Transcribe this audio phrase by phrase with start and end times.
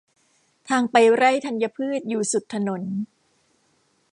[0.69, 2.81] ทางไปไร่ธัญพืชอยู่สุดถนน